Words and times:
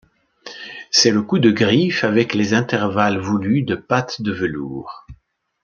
C’est 0.89 1.11
le 1.11 1.21
coup 1.21 1.37
de 1.37 1.51
griffe 1.51 2.03
avec 2.03 2.33
les 2.33 2.55
intervalles 2.55 3.19
voulus 3.19 3.61
de 3.61 3.75
patte 3.75 4.19
de 4.23 4.31
velours. 4.31 5.05